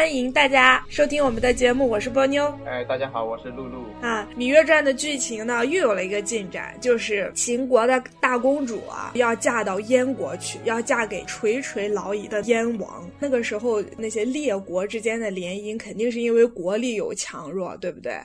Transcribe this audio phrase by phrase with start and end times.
[0.00, 2.50] 欢迎大家收听我们的节目，我是波妞。
[2.64, 3.84] 哎，大家好，我是露露。
[4.00, 13.06] 啊，《芈月传》的剧情呢又有了一个进展，就是秦国的大公主啊要嫁到燕国去，要嫁给垂垂老矣的燕王。
[13.18, 18.18] 那个时候，那些列国之间的联姻肯定是因为国力有强弱，对不对？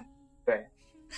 [0.45, 0.55] 对。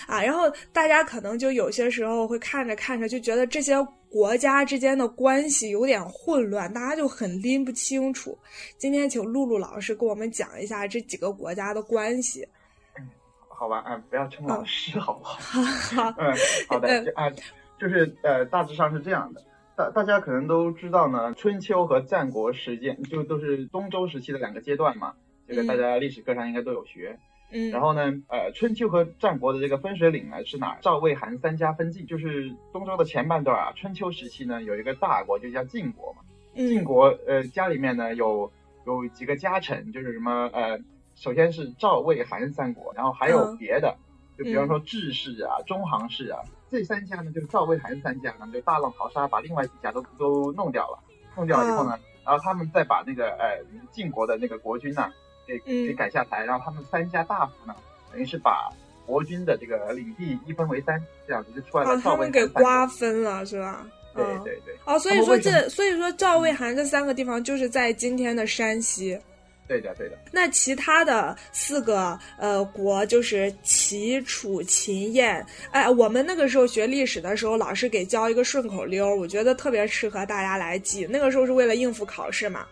[0.07, 3.75] 啊，然后大家可能就有些时候会看着看着就觉得这些。
[4.09, 8.37] 国家之间的关系有点混乱，大家就很拎不清楚。
[8.77, 12.47] 今天请露露老师给我们讲一下这几个国家的关系。
[12.97, 13.07] 嗯，
[13.49, 15.39] 好吧，嗯，不要称老师，好不 好？
[15.41, 16.33] 好，嗯，
[16.67, 17.29] 好的，就啊，
[17.79, 19.43] 就是呃，大致上是这样的。
[19.75, 25.13] 大大家可能都知道呢，春秋和战国时间就都是东周时期的两个阶段嘛，
[25.47, 27.19] 这个大家历史课上应该都有学。
[27.19, 27.26] 嗯，
[27.71, 30.79] 然后呢，呃，春秋和战国的这个分水岭呢是哪儿？
[30.81, 33.71] 赵魏韩三家分晋，就是东周的前半段啊。
[33.73, 36.19] 春秋时期呢，有一个大国就叫晋国嘛。
[36.55, 38.51] 晋国呃家里面呢有
[38.85, 40.77] 有几个家臣，就是什么呃，
[41.15, 43.95] 首先是赵魏韩三国，然后还有别的，
[44.37, 50.99] 就比方说智氏啊、中行氏啊，这三家呢就是赵魏韩三家呢就大浪淘沙，把另外几家都都弄掉了。
[51.37, 55.09] 弄掉了以后呢，然后他们再把那个呃晋国的那个国君呢。
[55.47, 57.73] 给给改下台，然后他们三家大夫呢，
[58.11, 58.69] 等于是把
[59.05, 61.99] 国军的这个领地一分为三，这样子就出来了。
[62.01, 63.87] 他们给瓜分了，是吧？
[64.13, 64.75] 对对对。
[64.85, 69.17] 哦，所以说这，所以说赵魏韩这三个地方就是在今天的山西。
[69.67, 70.17] 对的对的。
[70.31, 75.45] 那其他的四个呃国就是齐、楚、秦、燕。
[75.71, 81.05] 哎，我们那个时候学历史的时候，老师给教一个顺口溜，我觉得特别适合大家来记。
[81.09, 82.65] 那个时候是为了应付考试嘛。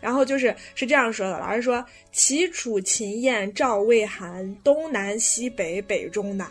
[0.00, 6.46] 然后就是是这样说的，老师说齐楚秦燕赵魏韩东南西北北中南，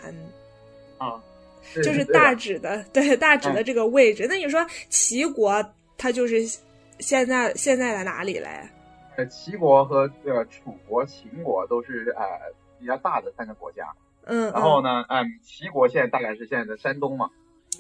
[0.98, 1.22] 啊，
[1.76, 4.26] 就是大指的对大指的这个位置。
[4.30, 5.64] 那你说齐国
[5.98, 6.42] 它就是
[7.00, 8.48] 现在现在在哪里嘞？
[9.18, 12.24] 呃，齐国和呃楚国、秦国都是呃
[12.80, 13.88] 比较大的三个国家。
[14.26, 17.30] 嗯，然后呢，嗯，齐国现在大概是现在的山东嘛，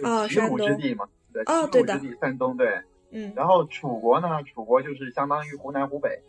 [0.03, 2.79] 啊，齐鲁之地嘛，对，齐鲁之地，山东对。
[3.15, 4.43] 嗯，然后楚国呢？
[4.43, 6.21] 楚国就是相当于湖南、湖北。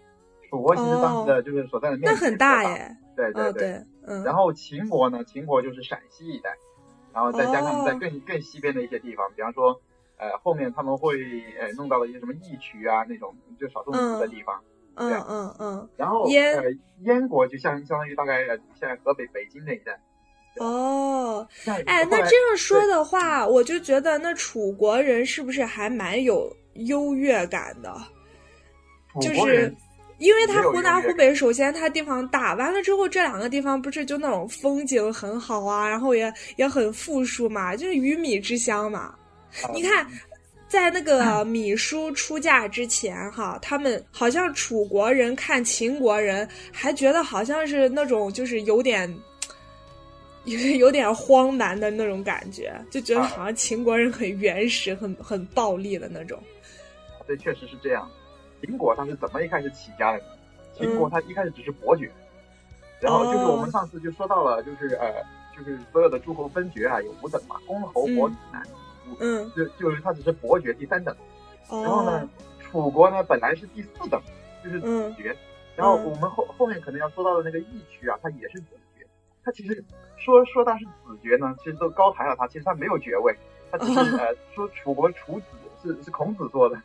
[0.48, 2.96] 楚国其实当时的就是所在的面积那很大耶。
[3.16, 4.22] 对对对，嗯。
[4.22, 5.24] 然后秦国呢？
[5.24, 6.56] 秦国就是陕西一带，
[7.12, 9.80] 然后再加上在更更西边的一些地方，比方说，
[10.18, 11.18] 呃，后面他们会
[11.60, 14.62] 呃弄到了一些什么义渠啊那种就少数民族的地方。
[14.94, 15.88] 嗯嗯嗯。
[15.96, 18.46] 然后燕燕国就相相当于大概
[18.78, 20.00] 现在河北北京那一带。
[20.58, 21.46] 哦，
[21.86, 26.48] 哎，那这样说的话，我就觉得那楚国人是不是还蛮有？
[26.80, 27.94] 优越感的，
[29.20, 29.74] 就是
[30.18, 39.14] 因为他湖南、湖北，首先它地方大，完了之后这两个地方不是就那种风景很好啊，然后也也很富庶嘛，就是鱼米之乡嘛。
[39.74, 40.06] 你看，
[40.68, 49.14] 在那个米叔出嫁之前，哈，他们好像楚国人看秦国人，还觉得好像是那种就是有点
[50.44, 56.42] 有 有点荒蛮的那种感觉，就觉得好像秦国人很原始、很很暴力的那种。
[57.26, 58.08] 这确实是这样。
[58.60, 60.24] 秦国它是怎么一开始起家的呢？
[60.74, 62.10] 秦国它一开始只是伯爵，
[63.00, 65.22] 然后就是我们上次就说到了，就是呃，
[65.56, 68.62] 就是所有的诸侯分爵啊，有五等嘛，公侯伯子男。
[69.20, 69.50] 嗯。
[69.56, 71.14] 就就是他只是伯爵第三等。
[71.68, 72.28] 然后呢，
[72.60, 74.20] 楚国呢本来是第四等，
[74.62, 75.36] 就是子爵。
[75.74, 78.66] 然后我们后后面可能要说到的那个义渠啊，他也是子
[78.96, 79.06] 爵。
[79.44, 79.84] 他其实
[80.16, 83.36] 说说他是子爵呢，其实都高抬了他，其实他没有爵位，
[83.70, 85.46] 他只是 呃说楚国楚子
[85.82, 86.80] 是是孔子做的。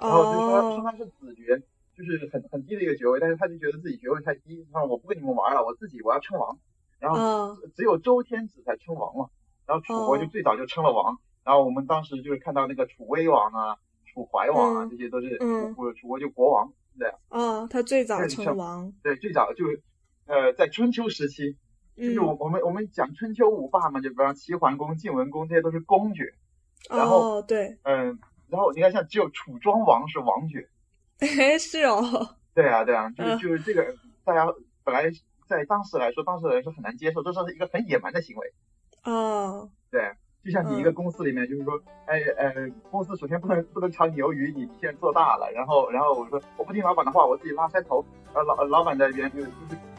[0.00, 1.60] 然后就是说说他是子爵，
[1.96, 6.58] 就是很很低的一个爵位，但是他就觉得自己爵位太低，他说我不跟你们玩了，我自己我要称王。
[7.00, 9.28] 然后只有周天子才称王嘛，
[9.66, 11.16] 然后楚国就最早就称了王。
[11.44, 17.08] 然后我们当时就是看到那个楚威王啊、楚怀王啊，这些都是楚楚国就国王对。
[17.28, 18.92] 啊，他最早称王。
[19.02, 19.64] 对，最早就
[20.26, 21.56] 呃在春秋时期，
[21.96, 26.34] 就是我我们我们讲春秋五霸嘛，就比方齐桓公、晋文公这些都是公爵。
[26.90, 28.18] 然后对，嗯。
[28.50, 30.68] 然后你看，像只有楚庄王是王爵，
[31.20, 32.02] 哎，是哦，
[32.54, 34.46] 对啊，对啊，就是就是这个，大家
[34.84, 35.10] 本来
[35.46, 38.52] 在当时来说，当时的人是很难接受，这是一个很野蛮的行为。
[39.04, 40.12] 哦，对，
[40.44, 42.52] 就像你一个公司里面，就是说，哎呃，
[42.90, 48.04] 公司首先不能不能炒你鱿鱼，你你现在做大了，然后然后我说我不听老板的话，我自己拉山头，
[48.34, 49.50] 呃老老板的员就是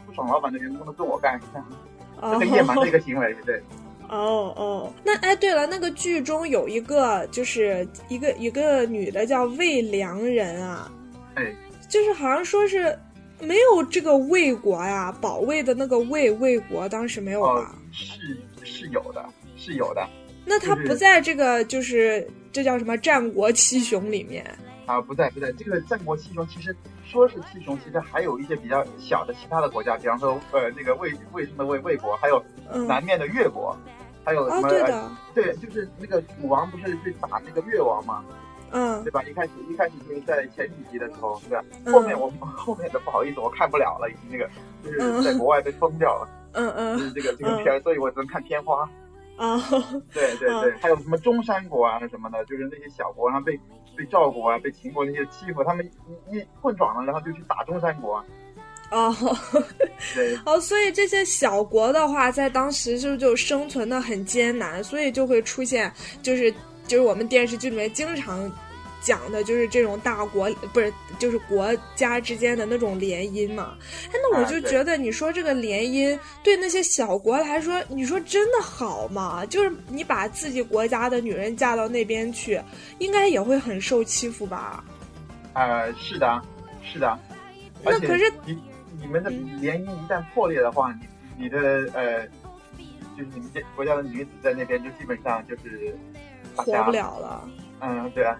[0.06, 3.62] 不爽老板的员工都跟我干，这样，很野蛮的一个行为，对。
[4.10, 10.90] 哦哦，那哎，对了，那个剧中有一个，就是一个一个女的叫魏良人啊，
[11.36, 11.54] 哎，
[11.88, 12.98] 就是好像说是
[13.40, 17.74] 没有这个魏国呀，保卫的那个魏魏国当时没有吧？
[17.92, 19.24] 是是有的，
[19.56, 20.04] 是有的。
[20.44, 24.44] 那他不在这个就是这叫什么战国七雄里面？
[24.86, 26.74] 啊，不在不在，这个战国七雄其实
[27.06, 32.42] 说是七雄，其实还有一些比较小的其他的国家，比方说呃那个魏魏生的魏魏国，还有
[32.88, 33.76] 南面的越国，
[34.30, 35.16] 还有什么？
[35.34, 38.24] 对，就是那个楚王不是去打那个越王吗？
[38.70, 39.20] 嗯，对吧？
[39.24, 41.64] 一开始一开始就是在前几集的时候，对吧？
[41.92, 44.48] 后面我后面的不好意思，我看不了了，已经那个
[44.84, 46.28] 就是在国外被封掉了。
[46.52, 48.88] 嗯嗯，就是这个这个片，所以我只能看片花。
[49.36, 49.58] 啊，
[50.12, 53.58] 对 对对，还有什么中山国啊什么的，就是那些小国，然后被
[53.96, 58.24] 被赵国啊、被秦国那些欺负，他们一一混壮了，然后就去打中山国。
[58.90, 59.14] 哦，
[60.14, 65.92] 对， 哦，所以这些小国的话，在当时就就生存的很艰难，所以就会出现，
[66.22, 66.52] 就是
[66.86, 68.50] 就是我们电视剧里面经常。
[69.02, 73.74] 讲的就是这种大国不是就是国家之间的那种联姻嘛？
[74.08, 79.42] 哎，那我就觉得你说这个联姻对那些小国来说，你说真的好吗？
[79.46, 82.60] 就是你把自己国家的女人嫁到那边去，
[82.98, 84.84] 应该也会很受欺负吧？
[85.54, 86.38] 呃，是的，
[86.92, 87.18] 是的。
[87.82, 88.30] 那可是
[89.00, 89.30] 你你们的
[89.60, 91.58] 联姻一旦破裂的话，你你的
[91.94, 92.26] 呃，
[93.16, 95.96] 就是你们这国家的女子在那边就基本上就是
[96.54, 97.48] 活不了了。
[97.80, 98.38] 嗯，对啊。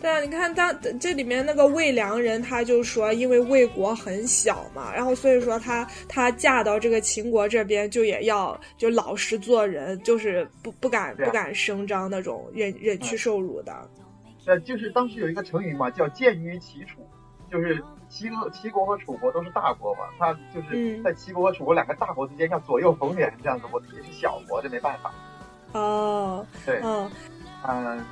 [0.00, 13.90] 对啊，你看他这里面那个魏良人，他就说，因为魏国很小嘛，然后所以说他他嫁到这个秦国这边，就也要就老实做人，就是不不敢不敢声张那种，忍忍屈受辱的。
[14.46, 17.06] 呃，就是当时有一个成语嘛，叫贱于齐楚，
[17.50, 25.12] 就是齐国齐国和楚国都是大国嘛，他就是在齐国和楚国两个大国之间要左右逢源这样子，我自己是小国，这没办法。
[25.72, 27.10] 哦，对，嗯，
[27.66, 28.04] 嗯。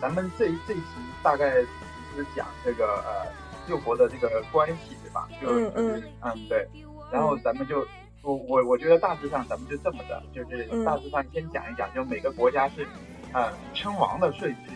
[0.00, 0.84] 咱们这这一集
[1.22, 3.26] 大概就是讲这个呃
[3.66, 5.26] 六国的这个关系，对吧？
[5.40, 6.68] 就嗯嗯嗯对。
[7.10, 7.86] 然后咱们就
[8.22, 12.86] 我我我觉得大致上咱们就这么的，就是大致上先讲一讲，就每个国家是
[13.32, 14.72] 呃称王的顺序，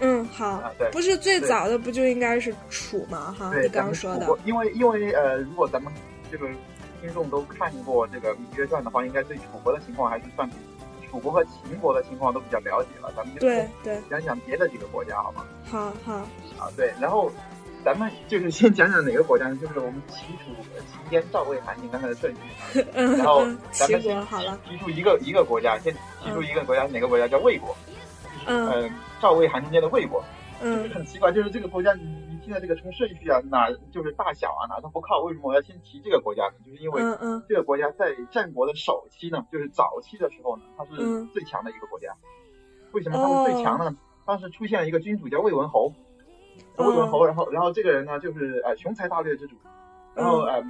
[0.00, 0.62] 嗯好。
[0.78, 0.90] 对。
[0.90, 3.34] 不是最早的不就应该是楚吗？
[3.38, 4.26] 哈，你刚说的。
[4.44, 5.92] 因为因为呃，如果咱们
[6.30, 6.46] 这个
[7.00, 10.48] 听众都看过这个《芈月传》的话，应该对楚国的情况还是算。
[11.10, 13.48] 楚国和秦国的情况都比较了解了，咱们就
[14.10, 15.44] 讲讲别的几个国家，好吗？
[15.64, 16.14] 好好
[16.58, 17.30] 啊，对，然后
[17.84, 19.56] 咱们就是先讲讲哪个国家呢？
[19.62, 22.84] 就是我们齐楚秦燕赵魏韩，你刚才的顺序。
[22.92, 24.26] 然后咱们先
[24.68, 27.76] 提出一个一个国家，先提出一个国家，哪个国家叫魏国？
[28.46, 28.90] 嗯，
[29.24, 30.22] 赵魏韩中间的魏国。
[30.60, 31.94] 嗯，很奇怪，就是这个国家。
[31.94, 35.20] 你你现在这个从顺序啊，哪就是大小啊，哪都不靠。
[35.20, 36.52] 为什么我要先提这个国家呢？
[36.62, 37.00] 就是因为
[37.48, 42.14] 这个国家在战国的首期呢，就是早期的时候呢，它是最强的一个国家。
[42.92, 43.96] 为什么它是最强呢？
[44.26, 45.90] 当时出现了一个君主叫魏文侯，
[46.76, 49.56] 魏文侯，然后然后这个人呢，就是呃雄才大略之主，
[50.14, 50.62] 然后呃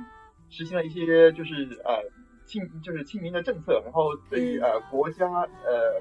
[0.48, 1.98] 实行了一些就是呃
[2.46, 6.00] 亲就是亲民的政策，然后对于呃国家呃呃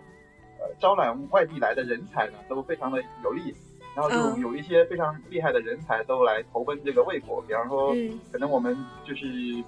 [0.79, 3.55] 招揽外地来的人才呢，都非常的有利。
[3.95, 7.93] 然后就有一些非常厉害的人才都来投奔这个魏国，比方说，
[8.31, 8.75] 可能我们
[9.05, 9.63] 就是，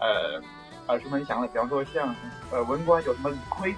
[0.00, 0.42] 呃，
[0.88, 2.12] 耳熟能详的，比方说像
[2.50, 3.72] 呃文官有什么李悝，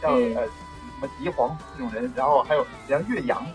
[0.00, 0.50] 像呃什
[0.98, 3.46] 么狄黄这种人，然后还有像岳阳，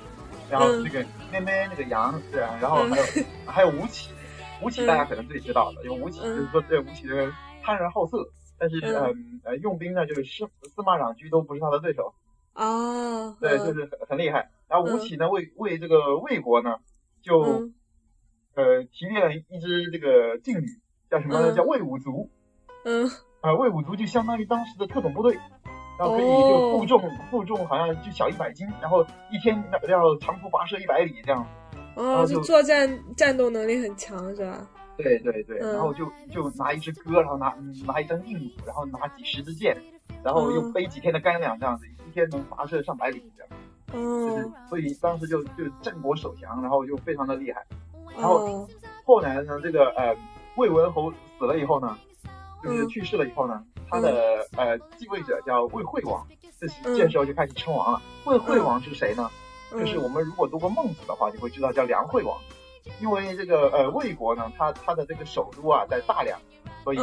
[0.47, 3.03] 然后这个咩咩那个杨，对啊，然后还有
[3.47, 4.13] 还有吴起，
[4.61, 9.11] 吴起大家可能最知道的，因为吴起就是说这吴起这个贪然好色，但是呃
[9.43, 12.13] 呃用兵呢就是司司马长居都不是他的对手。
[12.59, 14.49] 哦，对，就是很很厉害。
[14.67, 16.75] 然后吴起呢，为为这个魏国呢，
[17.21, 17.69] 就
[18.53, 20.65] 呃提炼了一支这个劲旅，
[21.09, 21.55] 叫什么呢？
[21.55, 22.29] 叫魏武卒。
[22.83, 25.39] 嗯，啊，魏武卒就相当于当时的特种部队，
[25.97, 27.01] 然后可以就负重
[27.31, 31.47] 负重好像就小一百斤，然后一天要要长途跋涉一百里这样。
[31.95, 34.67] 哦，就作战战斗能力很强是吧？
[34.97, 37.55] 对对对，然后就就拿一支戈，然后拿
[37.87, 39.77] 拿一张硬弩，然后拿几十支箭。
[40.21, 43.51] 然后又背几天的干粮，这样子一天能跋涉上百里，这样，
[43.93, 47.65] 就是所以当时就就战国首强，然后就非常的厉害。
[48.15, 48.67] 然后
[49.05, 50.15] 后来呢，这个呃
[50.57, 51.97] 魏文侯死了以后呢，
[52.63, 56.27] 就是去世了以后呢，他的呃继位者叫魏惠王，
[56.59, 58.01] 这这时候就开始称王了。
[58.25, 59.29] 魏惠王是谁呢？
[59.71, 62.37] 就是我们如果读过孟子的话，就会知道叫梁惠王，
[62.99, 66.39] 因为这个呃魏国呢，他他的这个首都啊在大梁，
[66.83, 66.97] 所以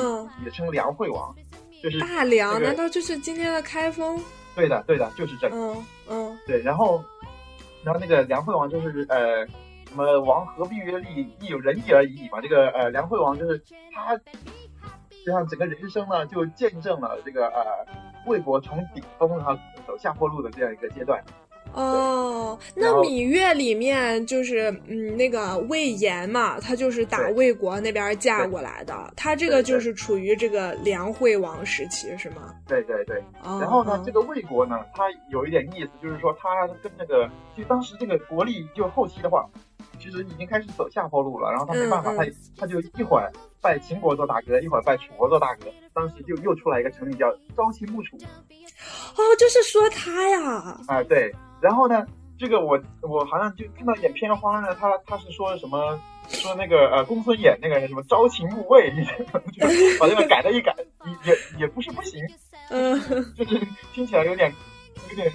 [0.45, 1.35] 也称梁惠王。
[1.83, 4.21] 就是大梁，难道就是今天的开封？
[4.57, 5.55] 对的，对的，就是这个。
[5.57, 6.61] 嗯嗯，对。
[6.63, 7.05] 然后，
[7.85, 9.47] 然后那个梁惠王就是呃，
[9.87, 12.41] 什么王何必曰利，亦有仁义而已嘛。
[12.41, 13.63] 这个呃，梁惠王就是
[13.95, 17.87] 他，就像整个人生呢，就见证了这个呃，
[18.27, 21.23] 魏国从顶峰然后走下坡路的这样一个阶段。
[21.77, 32.55] 哦，那《芈月》里面就是嗯，那个魏延嘛，他就是打魏国那边嫁过来的，他这个就是处于这个梁惠王时期，是吗？
[32.67, 33.23] 对对对。
[33.43, 39.47] 然后呢，这个魏国呢，他有一点意思，就是说他跟那个，就当时这个国力就后期的话，
[39.99, 41.51] 其实已经开始走下坡路了。
[41.51, 42.25] 然后他没办法，他
[42.59, 43.31] 他就一会儿
[43.61, 45.67] 拜秦国做大哥，一会儿拜楚国做大哥。
[45.93, 48.17] 当时就又出来一个成语叫朝秦暮楚。
[48.17, 50.81] 哦，就是说他呀。
[50.89, 51.35] 啊，对。
[51.61, 52.07] 然后呢，
[52.39, 56.01] 这个我我好像就看到一点片花呢，他他是说什么？
[56.29, 58.91] 说那个呃，公孙衍那个人什么朝秦暮魏，
[60.01, 62.21] 把这个改了一改，也也也不是不行，
[62.69, 63.01] 嗯，
[63.37, 64.53] 就是听起来有点
[65.09, 65.33] 有点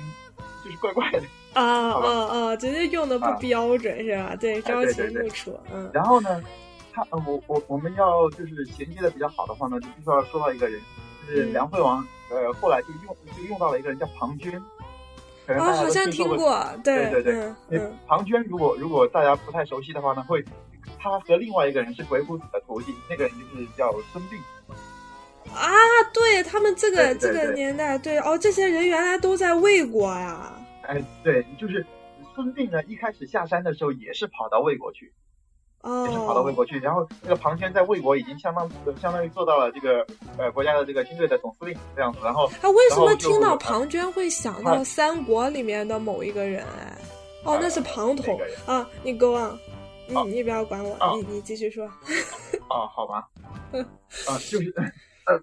[0.65, 1.21] 就是怪怪的
[1.53, 1.63] 啊
[1.93, 4.35] 啊啊，直接用的不标准是吧？
[4.35, 5.89] 对，朝秦暮楚，嗯。
[5.93, 6.43] 然后呢，
[6.91, 10.77] 他呃，我我我们要就是衔接的比较好的话呢，就必须要说到一个人，
[11.25, 14.61] 就是梁惠王，呃，后来就用就用到了一个人叫庞涓。
[15.48, 20.43] 啊，好像听过，对对对，嗯，庞涓，如果如果大家不太熟悉的话呢，会。
[21.03, 24.38] 他和另外一个人是鬼谷子的徒弟，那个人就是叫孙膑。
[25.51, 25.71] 啊，
[26.13, 30.53] 对他们这个这个年代，对哦，这些人原来都在魏国呀。
[30.83, 31.83] 哎，对，就是
[32.36, 35.12] 孙膑呢，一开始下山的时候也是跑到魏国去，
[35.83, 36.79] 哦，也是跑到魏国去。
[36.79, 38.69] 然后那个庞涓在魏国已经相当
[39.00, 40.05] 相当于做到了这个
[40.38, 42.19] 呃国家的这个军队的总司令这样子。
[42.23, 46.63] 然后他为什么听到庞涓会想到三国里面的某一个人？
[46.63, 46.97] 哎，
[47.43, 49.57] 哦，那是庞统啊，你给我。
[50.07, 51.85] 你你不要管我，你你继续说。
[52.67, 53.25] 哦， 好吧。
[53.71, 54.73] 啊，就是
[55.25, 55.41] 呃，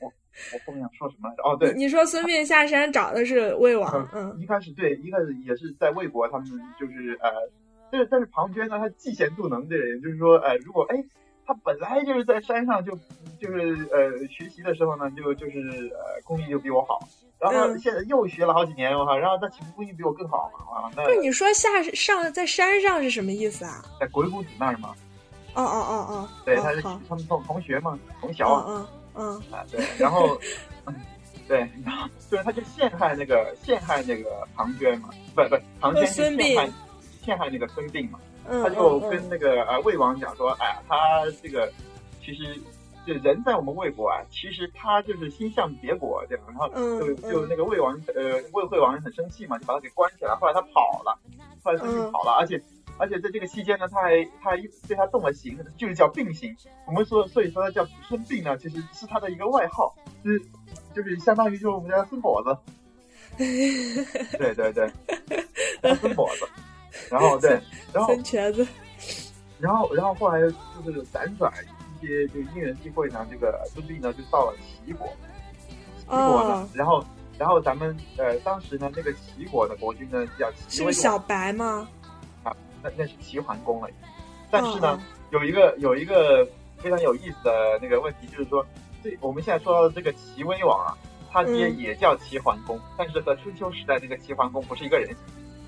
[0.00, 1.42] 我我后面想说什么来着？
[1.42, 4.08] 哦，对，你说孙膑下山找的是魏王。
[4.14, 6.46] 嗯，一开始对，一开始也是在魏国，他们
[6.80, 7.30] 就是呃，
[7.90, 10.96] 但是但是庞涓呢，他嫉贤妒能的人，就是说，呃，如果哎，
[11.46, 12.92] 他本来就是在山上就
[13.40, 16.98] 就是呃学习的时候呢，就就是呃功力就比我好。
[17.40, 19.16] 然后现在又学了好几年，我靠！
[19.16, 23.84] 然后他岂不工艺比我更好嘛，啊，那不是你说下上在山上是什么意思啊？
[24.00, 24.92] 在鬼谷子那儿吗？
[25.54, 30.36] 哦哦哦哦，对，他是他们同同学嘛，同小嗯嗯啊对，然后
[31.46, 36.68] 对，然后就是他就陷害那个陷害那个庞涓嘛，不不，庞涓就陷害
[37.28, 38.18] 陷害那个孙膑嘛，
[38.48, 40.96] 他就跟那个呃魏王讲说，哎呀，他
[41.42, 41.70] 这个
[42.24, 42.58] 其实。
[43.06, 50.34] 就人在我们魏国啊，其实他就是心向别国这样，然后就就那个魏王呃魏惠王很生气嘛，就把他给关起来。
[50.34, 51.18] 后来他跑了，
[51.64, 52.62] 后来孙膑跑了，而且
[52.98, 56.54] 而且在这个期间呢，他还他还对他动了刑，就是叫病刑。
[56.86, 60.42] 我们说所以说他叫孙膑呢，其实是他的一个外号，就是
[60.94, 62.58] 就是相当于就是我们家孙跛子。
[64.36, 64.92] 对 对对，
[65.94, 66.46] 孙跛子。
[67.10, 67.60] 然后对，
[67.92, 68.66] 然后孙瘸子。
[69.58, 71.78] 然后然后后来就是辗转一。
[72.00, 75.08] 些就因缘际会呢，这个孙膑呢就到了齐国，
[75.98, 77.04] 齐国呢，然后
[77.36, 81.88] 然后咱们呃当时呢那个齐国的国君呢叫齐是小白吗？
[82.44, 83.88] 啊，那那是齐桓公了。
[84.48, 85.02] 但是呢，
[85.32, 88.64] 有一个有一个非常有意思的那个问题，就是说，
[89.02, 90.96] 这我们现在说到的这个齐威王啊，
[91.32, 95.12] 他爹也叫齐桓公，但是和春秋时代那个齐桓公不是一个人。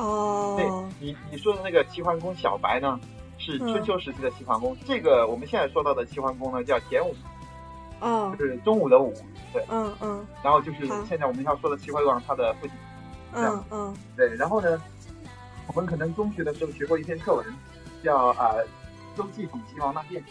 [0.00, 0.66] 哦，对，
[0.99, 2.99] 你你说的那个齐桓公小白呢？
[3.42, 7.14] 是春秋时期的齐桓公，这个我们现在说到的齐桓公呢，叫田武，
[7.99, 9.14] 哦，就是中午的午，
[9.50, 12.76] 对，嗯嗯，然后就是现在我们要说的齐桓公他的父亲，
[13.33, 14.78] 嗯嗯，对，然后呢，
[15.69, 17.47] 我们可能中学的时候学过一篇课文，
[18.04, 18.57] 叫啊
[19.16, 20.23] 周记讽齐王纳谏，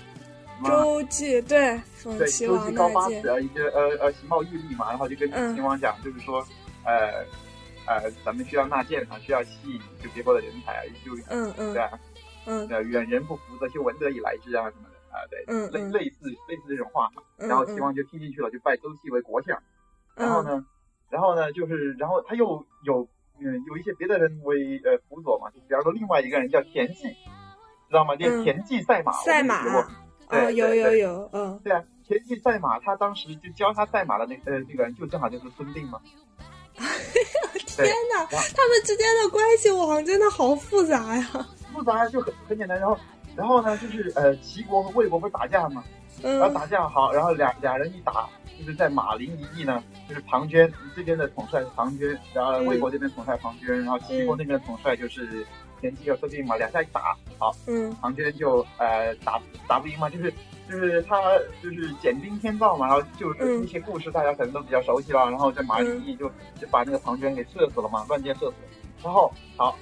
[0.63, 6.45] 周记对，对，周记高八尺，一个呃呃形貌玉立嘛，然后就跟秦王讲，就是说，
[6.85, 7.25] 呃
[7.89, 11.89] 呃，咱们需要纳谏啊，需要吸引就别国的人才啊，就嗯嗯，对啊。
[12.46, 17.22] 嗯，远人不服，则修文德以来之啊，什么的啊，对，嗯，类类似类似这种话嘛。
[17.38, 19.62] 然后齐王就听进去了，就拜周期为国相。
[20.15, 20.65] 然后呢，
[21.10, 23.08] 然后呢，就是然后他又有
[23.39, 27.10] 嗯有一些别的人为呃辅佐嘛，就比方说另外一个人叫田忌，
[27.88, 28.15] 知道吗？
[28.15, 29.12] 叫田忌赛马。
[29.12, 29.63] 赛马。
[30.29, 31.60] 对，有有有，嗯。
[31.63, 36.00] 对啊，田忌赛马，他当时就教他赛马的那呃那个人，就正好就是孙膑嘛。
[37.83, 41.48] 天哪，他们之间的关系网真的好复杂呀。
[41.74, 42.98] 复杂就很很简单，然后，
[43.36, 45.83] 然后呢，就是呃，齐国和魏国不是打架吗？
[46.21, 48.27] 然后打架好，然后俩俩人一打，
[48.59, 55.45] 就是在马陵一役呢，就是庞涓这边的统帅是庞涓，然后魏国这边统帅庞涓，然后齐国那边的统帅就是
[55.79, 60.33] 田忌和孙膑嘛，两下一打，好，嗯，庞涓就呃打打不赢嘛，就是
[60.69, 61.17] 就是他
[61.63, 66.29] 就是简兵天造嘛，然后就是一些故事大家可能都比较熟悉了，然后这马陵一役就
[66.61, 68.55] 就把那个庞涓给射死了嘛，乱箭射死，
[69.03, 69.75] 然后好。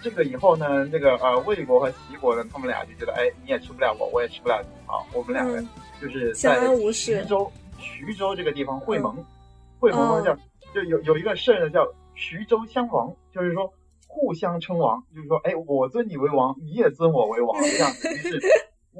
[0.00, 5.60] 这个以后呢，这个呃，魏国和齐国呢，他们俩就觉得，哎，你也吃不了我，我也吃不了你，好，我们两个
[6.00, 6.56] 就是在
[6.92, 9.16] 徐州，徐州这个地方会盟，
[9.80, 10.32] 会盟叫
[10.72, 13.68] 就有有一个事儿呢，叫徐州相王，就是说
[14.06, 18.40] 互相称王，就是说，哎，我尊你为王，你也尊我为王，这样子，于是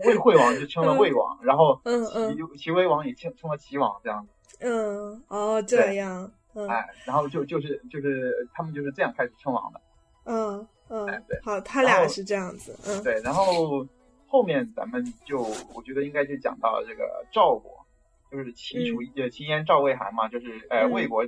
[0.04, 4.58] 魏惠王就称了魏王，然后齐齐威王也称称了齐王，这样子。
[4.60, 6.30] 嗯，哦，这样，
[6.68, 9.80] 哎，然后就就是就是他们就是这样开始称王的。
[10.24, 10.68] 嗯。
[10.90, 13.86] 嗯，对，好，他俩是这样子，嗯，对，然后
[14.26, 15.42] 后面咱们就
[15.74, 17.84] 我觉得应该就讲到这个赵国，
[18.32, 21.26] 就是齐楚呃齐燕赵魏韩嘛，就是呃魏国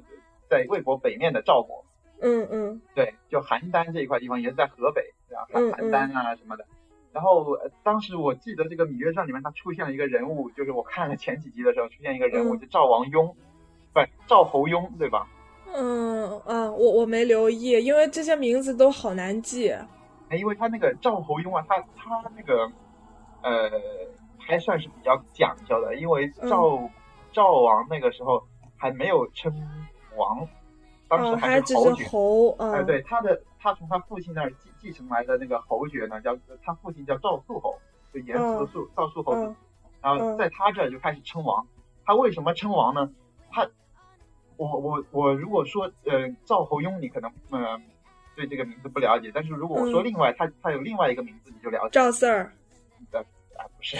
[0.49, 1.85] 在魏国北面的赵国，
[2.23, 6.65] 嗯嗯，对，就邯郸这一块地方也是在河北，然后邯郸啊什么的。
[7.13, 13.35] 然后当时我记得这个《芈月传》里面，它出现了一个人物，就是我看了前几集的时候，出现一个人物，就赵王雍，
[13.93, 15.27] 不是赵侯雍，对吧？
[15.75, 19.71] 嗯嗯，我我没留意，因为这些名字都好难记。
[20.29, 22.71] 哎，因为他那个赵侯雍啊，他他那个
[23.43, 23.69] 呃
[24.39, 26.89] 还算是比较讲究的，因为赵
[27.33, 28.41] 赵王那个时候
[28.77, 29.53] 还没有称
[30.17, 30.47] 王，
[31.09, 32.05] 当时还是侯爵。
[32.07, 33.43] 侯，哎，对他的。
[33.63, 37.79] 他从他父亲那儿继继承来的那个侯爵呢，叫他父亲叫赵肃侯，
[38.13, 39.55] 就严肃的肃，赵肃侯子。
[40.03, 41.67] 然后在他这儿就开始称王。
[42.05, 43.11] 他为什么称王呢？
[43.51, 43.69] 他，
[44.57, 47.81] 我我我如果说呃赵侯雍，你可能呃
[48.35, 51.91] 对这个名字不了解，但是如果我说另外他他有另外一个名字，你就了解。
[51.93, 52.51] 赵 Sir。
[53.13, 53.99] 呃啊不是，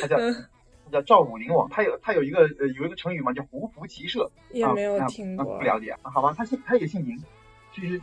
[0.00, 0.16] 他叫
[0.86, 1.68] 他叫赵武灵王。
[1.68, 4.30] 他有他有一个呃有一个成语嘛，叫胡服骑射。
[4.52, 5.58] 也没有听过。
[5.58, 6.32] 不了解，好吧？
[6.36, 7.20] 他姓他也姓嬴。
[7.74, 8.00] 其实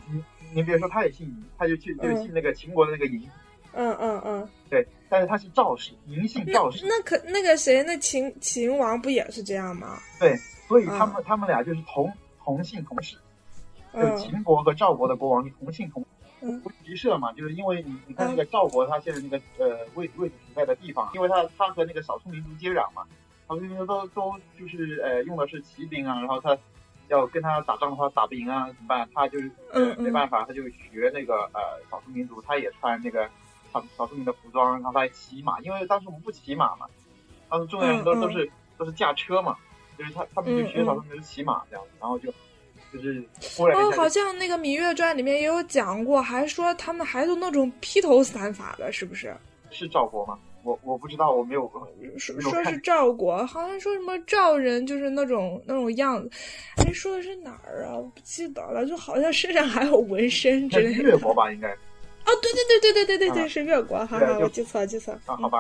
[0.52, 3.22] 您您别说，他也姓嬴，他就去就姓那个秦国的那个嬴。
[3.74, 4.50] 嗯嗯嗯。
[4.70, 6.86] 对，但是他是赵氏，嬴姓赵氏。
[6.88, 9.98] 那可那个谁，那秦秦王不也是这样吗？
[10.20, 10.36] 对，
[10.68, 12.12] 所以他们他们俩就是同
[12.44, 13.18] 同姓同氏。
[13.94, 16.06] 就秦国和赵国的国王同姓同。
[16.42, 16.60] 嗯。
[16.62, 23.04] 不敌社嘛，就是因为你你看那个赵国，他现在那个呃位位置所在的地方，因为他他和那个少数民族接壤嘛，
[23.48, 26.58] 少数民族都都就是呃用的是骑兵啊，然后他。
[27.08, 29.08] 要跟他打仗的话，打不赢啊，怎么办？
[29.14, 29.52] 他就是
[29.98, 31.60] 没办法，他就学那个呃
[31.90, 33.30] 少数民族，他也穿那个
[33.72, 36.88] 少少数民族的服装，然后他骑马，因为当时我们不骑马嘛，
[37.50, 39.56] 当时中原人都都是都是驾车嘛，
[39.98, 42.34] 就是他他们就学少数民族骑马这样子，然后就
[42.92, 43.24] 就是
[43.56, 49.36] 忽然哦，好像那个《芈月传》里面也有讲过，还说他们还有那种披头散发的，是不是？
[49.72, 50.40] 是赵国吗？
[50.66, 51.72] 我我不知道，我没有
[52.18, 56.30] 说说是赵国，好像说什么赵人就是那种那种样子。
[56.78, 57.96] 哎，说的是哪儿啊？
[57.96, 61.04] 我不记得了，就好像身上还有纹身之类的。
[61.04, 61.70] 越国吧，应该。
[61.72, 64.04] 哦，对对对对对对对对，是越国。
[64.08, 65.22] 好好，我记错了，记错了。
[65.28, 65.60] 啊，好吧，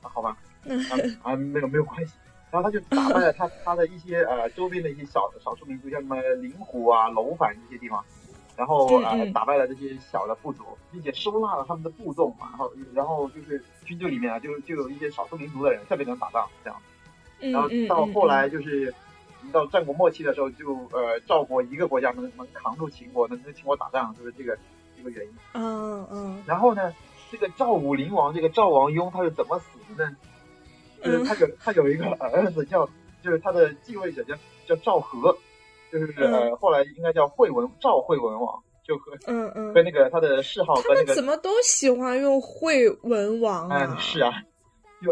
[0.00, 0.34] 啊，好吧。
[0.64, 0.80] 嗯。
[1.22, 2.14] 啊，没有没有关系。
[2.50, 8.02] 然后他就打败了他他的一些呃周边的一些小少数民族，像什么灵狐啊、楼烦这些地方。
[8.60, 12.50] 然后呃，打败了这些小的部族，并且收纳了他们的部众嘛。
[12.50, 16.78] 然后，然后就是军队里面啊，就就有一些少数民族的人特别能打仗，这样。
[17.40, 18.94] 然后到后来就是
[19.50, 24.58] 到战国末期的时候，就呃赵国一个国家能能扛住秦国，能跟秦国打仗，就是这个
[24.94, 25.32] 这个原因。
[25.54, 26.42] 嗯嗯。
[26.44, 26.92] 然后呢，
[27.30, 30.14] 这个赵武灵王这个赵王雍他是怎么死的呢？
[31.02, 32.86] 就是他有他有一个儿子叫，
[33.22, 34.34] 就是他的继位者叫
[34.66, 35.34] 叫赵和。
[35.92, 43.96] 就是呃，后来应该叫惠文赵惠文王，就和嗯嗯，跟那个他的谥号和那个怎么都喜欢用惠文王啊？
[43.98, 44.30] 是啊，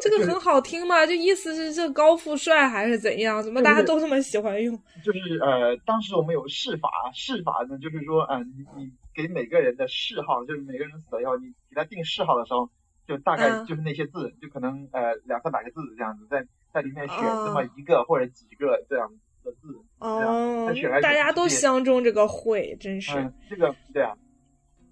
[0.01, 3.43] 这个很好听嘛，就意思是这高富帅还是怎样？
[3.43, 4.77] 怎么大家都这么喜欢用？
[5.05, 12.69] 就是呃，当时我们有谥法，谥法呢，就是说嗯，你你给每个人的谥号，就是每个人死了以后，你给他定谥号的时候，
[13.07, 19.11] 就大概就是那些字，就可能呃两三百个字这样子，在在里面选这么一个或者几个这样。
[19.53, 24.15] 字哦，大家都相中这个会，真是这个对啊，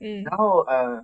[0.01, 1.01] 嗯，然后呃，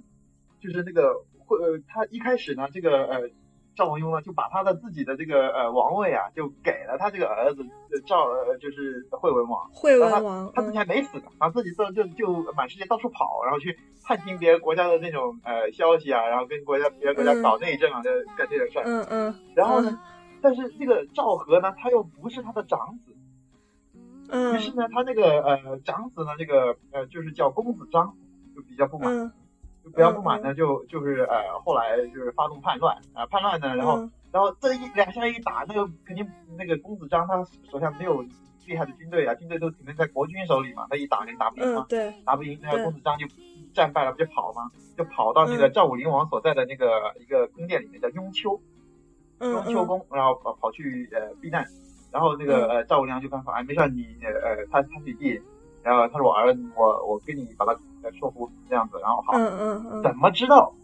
[0.61, 1.15] 就是那个
[1.47, 3.31] 会，他一开始呢，这个呃
[3.75, 7.65] 赵文雍呢，就把他的自己的这个呃王位啊，就给了他这个儿子
[8.07, 9.71] 赵，呃就是惠文王。
[9.73, 18.85] 惠文王，他自己还没死呢，他自己就就就满世界到处跑，然后去探听别人国家的那种呃消息啊，然后跟国家别的国家搞内政啊，就干这种事儿。
[18.85, 19.35] 嗯嗯。
[19.55, 19.99] 然后呢，
[20.43, 23.12] 但是这个赵和呢，他又不是他的长子。
[24.55, 28.15] 于是呢，他那个呃长子呢，这个呃就是叫公子章，
[28.55, 29.33] 就比较不满，
[29.85, 38.23] 就比较不满呢，就就是呃后来就是发动叛乱啊，叛乱呢，然后然后这一两下一打，那个肯定那个公子章他手下没有
[38.67, 43.27] 厉害的军队啊，军队都肯定在国军手里嘛，他一打肯定打不赢嘛，对，打不赢，那个公子章就
[43.75, 44.71] 战败了，不就跑吗？
[44.97, 48.61] 就跑到那个赵武灵王所在的那个一个宫殿里面，叫雍丘，
[49.41, 51.67] 雍丘宫，然后跑跑去呃避难。
[52.13, 55.41] 然后那个呃赵无良就跟他说，哎，没事，你呃他他是你弟，
[55.83, 57.75] 然后他是我儿子，我我跟你把他
[58.19, 60.75] 说服这样子，然后好，嗯嗯嗯，怎么知道？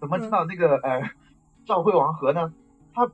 [0.00, 1.02] 怎么知道那个呃
[1.66, 2.52] 赵惠王和呢？
[2.94, 3.10] 他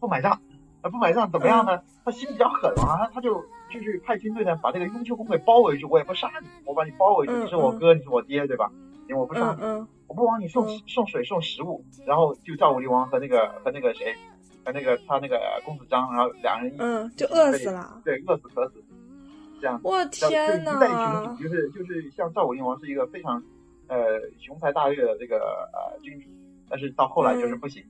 [0.00, 0.40] 不买账，
[0.82, 1.82] 呃不买账怎么样呢？
[2.04, 3.34] 他心比较狠啊，他就
[3.70, 8.70] 就去派军队呢把这个雍丘宫给包围住，我也不杀你，我把你包围住，你是我哥，你是我爹，对吧？
[9.08, 9.62] 因为我不杀你，
[10.08, 14.16] 我不往你送送水送食物，然后就赵武灵王和那个和那个谁。
[14.64, 18.82] 和那个他那个公子章，然后两人嗯就饿死了，对，饿死渴死，
[19.60, 19.80] 这样。
[19.82, 20.76] 我天呐！
[20.76, 23.42] 一代雄主，就是就是像赵武灵王是一个非常
[23.88, 23.96] 呃
[24.38, 26.28] 雄才大略的这个呃君主，
[26.68, 27.84] 但是到后来就是不行，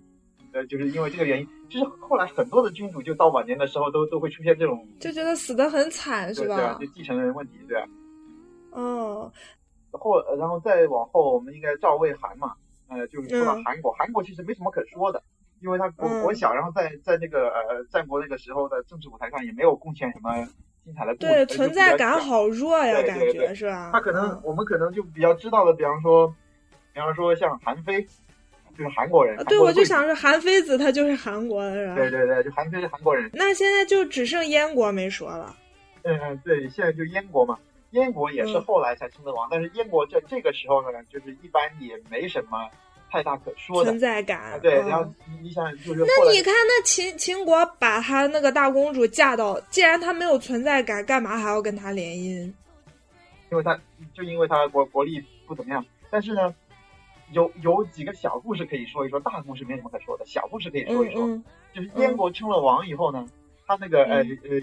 [0.53, 6.57] 呃，就是因为这个原因，其实后来很多的君主就到晚年的时候都都会出现这种，就觉得死的很惨，是吧？
[6.57, 7.87] 对啊，就继承人问题，对啊。
[8.71, 9.33] 哦。
[9.93, 12.55] 后然后再往后，我们应该赵魏韩嘛，
[12.89, 15.23] 呃，就是说到韩国，韩国其实没什么可说的，
[15.63, 20.31] 因为他国国小，然后在在那个呃战国那个时候的政治舞台上也没有贡献什么。
[20.85, 23.91] 精彩的对存在感好弱呀，感觉是吧？
[23.93, 26.27] 他可能我们可能就比较知道的，比方说，
[26.93, 29.37] 比方说像韩非，就是韩国人。
[29.45, 31.95] 对，我就想说韩非子他就是韩国的人。
[31.95, 33.31] 对对对，就韩非是韩国人。
[33.33, 35.55] 那现在就只剩燕国没说了。
[36.03, 37.57] 嗯，对，现在就燕国嘛，
[37.91, 42.69] 燕国也是后来才称的王，但是燕国在这个时候呢，就是一般也没什么。
[43.13, 43.91] 太大可说的。
[43.91, 45.07] 存在感，对，然后
[45.43, 52.51] 你想就是，那你看那秦秦国把他那个大公主嫁到，既然他没有存在感，干嘛还要跟他联姻？
[53.51, 53.79] 因为他
[54.15, 56.55] 就因为他国国力不怎么样，但是呢，
[57.33, 61.29] 有有几个小故事可以说一说，大故事没什么可说的，小故事可以说一说。
[61.75, 63.29] 就是燕国称了王以后呢，
[63.67, 64.61] 他那个呃呃，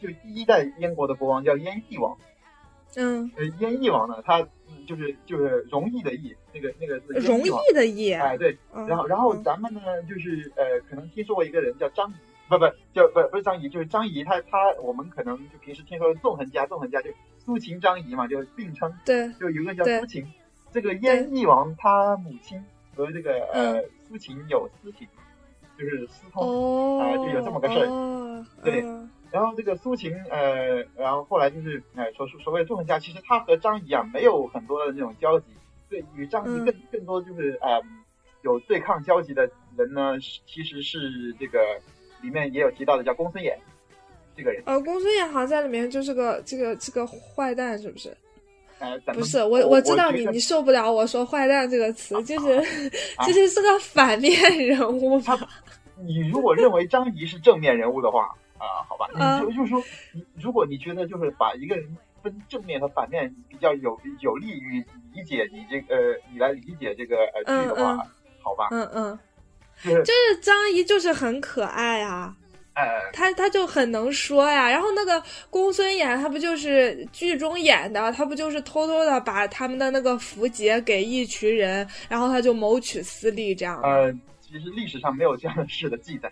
[0.00, 2.16] 就第一代燕国的国王叫燕翼王。
[2.96, 3.30] 嗯。
[3.36, 4.46] 呃，燕翼王呢，他。
[4.86, 12.14] 就是就是容易的易，那个那个字容易的易，哎对，然后然后咱们呢就是呃可能听说过一个人叫张仪，
[12.48, 20.26] 不不叫不不是张仪，就是张仪，他他我们可能就平时听说纵横家纵横家就苏秦张仪嘛，就并称，对，就有个叫苏秦，
[20.72, 22.64] 这个燕翼王他母亲
[22.96, 25.06] 和这个呃苏秦有私情，
[25.78, 28.82] 就是私通啊，就有这么个事儿，对。
[29.30, 35.46] 然后这个苏秦，呃，然后后来就是，呃，所所谓的纵横家，其实他和张仪啊没有很多的那种交集，
[35.90, 37.78] 对，与张仪更更多就是，呃，
[38.40, 39.42] 有对抗交集的
[39.76, 40.14] 人呢，
[40.46, 41.58] 其实是这个
[42.22, 43.54] 里面也有提到的叫公孙衍
[44.34, 44.62] 这个人。
[44.64, 48.16] 呃，公孙衍好像在里面就是个这个这个坏蛋，是不是？
[48.78, 52.56] 呃，不是，我我知道你你受不了我说坏蛋这个词，就是
[53.26, 55.20] 就是是个反面人物。
[55.20, 55.36] 他，
[56.00, 58.34] 你如果认为张仪是正面人物的话。
[58.58, 67.96] 啊，好吧，你就就是说，你如果你觉得就是把一个人分正面和反面比较有有利于理解你这个，你来理解这个呃剧的话，
[68.42, 69.18] 好吧，嗯嗯，
[69.84, 72.34] 就是就是张仪就是很可爱啊，
[72.74, 83.80] 哎，他他就很能说呀，然后那个公孙衍他不就是剧中演的，他不就是偷偷的把他们的那个符节给一群人，然后他就谋取私利这样。
[83.82, 86.28] 呃，其实历史上没有这样的事的记载。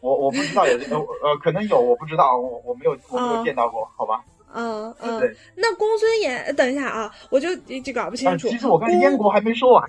[0.00, 5.36] 我我不知道有呃呃可能有我不知道我我没有我没有见到过好吧嗯嗯对。
[5.54, 9.84] 那公孙衍等一下啊我就一直搞不清楚其实我刚才燕国还没说完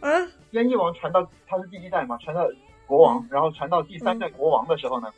[0.00, 0.10] 啊？
[0.50, 2.46] 燕翼王传到他是第一代嘛传到
[2.86, 5.12] 国王然后传到第三代国王的时候呢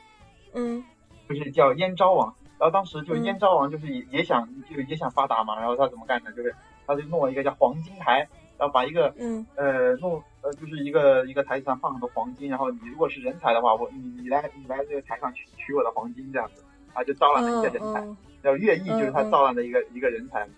[0.55, 0.85] 嗯。
[1.29, 2.35] 就是叫燕昭王。
[2.59, 6.31] 然后当时就燕昭王就是也也想就也想发达嘛然后他怎么干呢？
[6.33, 6.55] 就是
[6.87, 8.29] 他就弄了一个叫黄金台。
[8.61, 9.45] 然后把一个嗯。
[9.57, 16.63] 呃弄呃就是一个一个台子上放很多黄金，然后你如果是人才的话，我你你来你来这个台上取取我的黄金这样子，
[16.95, 18.01] 啊就招揽了一些人才，
[18.43, 20.49] 然后乐毅就是他招揽的一个一个人才，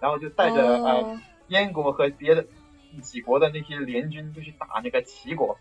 [0.00, 2.46] 然后就带着呃燕国和别的
[3.02, 5.58] 几国的那些联军就去打那个齐国，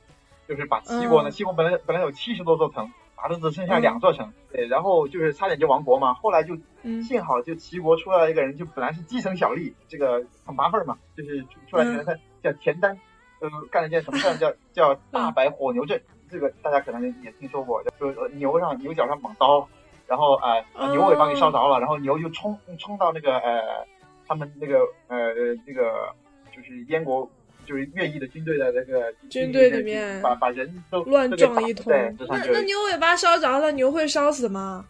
[0.48, 2.92] 就是把齐国呢，齐国本来本来有七十多座城。
[3.18, 6.14] 打的只剩下两座城，对，然后就是差点就亡国嘛。
[6.14, 6.56] 后来就
[7.02, 12.96] 幸好就齐国出来了一个人，就本来是基层小吏，这个很麻烦嘛，就是出来一个人，他叫田丹，
[13.40, 16.00] 呃，干了件什么事叫叫大白火牛阵，
[16.30, 19.68] 这个大家可能也听说过，就是牛上牛角上绑刀，
[20.06, 23.88] 然后呃牛尾巴给烧着了，然后牛就冲冲到那个呃
[24.28, 25.34] 他们那个呃
[25.66, 26.14] 那个
[26.56, 27.28] 就是燕国。
[27.68, 31.92] 就是乐毅的军队的那个军队里面，把把人都乱撞一通。
[32.30, 34.86] 那那牛尾巴烧着了，牛会烧死吗？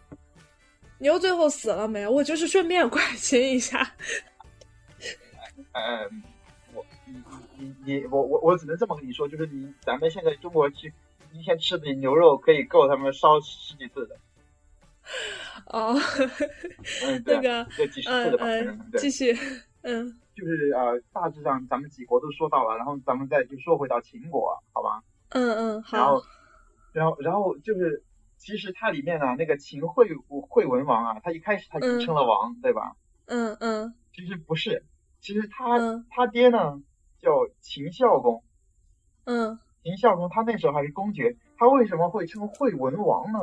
[1.00, 2.10] 牛最后死了没有？
[2.10, 3.94] 我就是顺便关心一下。
[5.72, 6.22] 嗯，
[6.72, 7.22] 我你
[7.56, 10.92] 你你我我我只能这么跟你说，就是你咱们现在中国去
[11.32, 14.16] 一天吃的牛肉可以够他们烧十几次的。
[15.66, 15.94] 哦，
[17.02, 18.46] 嗯， 那个几十次的吧，
[18.96, 19.36] 继续，
[19.88, 20.14] 嗯。
[20.36, 25.02] 就是呃，大致上咱们几国都说到了，然后咱们再就说回到秦国，好吧？
[25.30, 25.96] 嗯嗯，好。
[25.96, 26.22] 然后，
[26.92, 28.04] 然后，然后就是，
[28.36, 30.06] 其实它里面呢，那个秦惠
[30.48, 32.94] 惠文王啊，他一开始他已经称了王，对吧？
[33.26, 33.94] 嗯嗯。
[34.14, 34.84] 其实不是，
[35.20, 36.80] 其实他他爹呢
[37.20, 38.44] 叫秦孝公。
[39.24, 39.58] 嗯。
[39.82, 43.40] 秦孝公他那时候还是公爵，他为什么会称惠文王呢？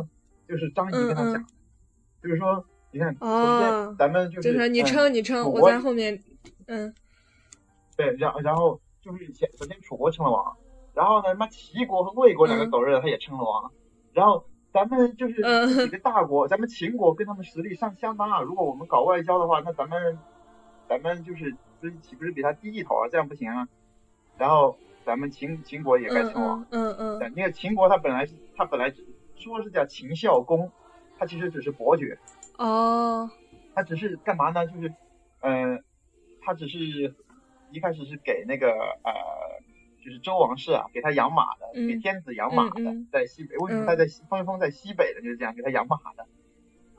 [0.47, 1.45] 就是张仪跟他讲，
[2.23, 6.17] 就是说，你看，首先咱们就是你称你称，我在后面。
[6.67, 6.93] 嗯，
[7.97, 10.57] 对，然然后就是先首先楚国称了王，
[10.93, 13.71] 然后呢，妈齐国和魏国两个狗日的他也称了王，
[14.13, 18.41] 然后咱们就是几个 大国，咱们秦国跟他们实力上相当啊。
[18.41, 20.17] 如果我们搞外交的话，那咱们
[20.89, 23.07] 咱们就是不是岂不是比他低一头啊？
[23.09, 23.67] 这样不行啊。
[24.37, 27.33] 然后咱们秦秦国也该称王，嗯嗯。
[27.35, 28.93] 那个秦国他本来是他本来
[29.35, 30.71] 说是叫秦孝公，
[31.17, 32.17] 他其实只是伯爵。
[32.57, 33.29] 哦。
[33.73, 34.65] 他只是干嘛呢？
[34.67, 34.93] 就是，
[35.41, 35.83] 嗯，
[36.45, 37.13] 他只是
[37.71, 38.67] 一开始是给那个
[39.03, 39.11] 呃，
[40.03, 43.57] 就是周王室啊，给他养马的，给天子养马的，在西北。
[43.57, 45.21] 为什么他在西封封在西北的？
[45.21, 46.25] 就是这样，给他养马的。